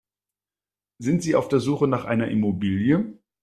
[0.97, 3.19] Sind Sie auf der Suche nach einer Immobilie?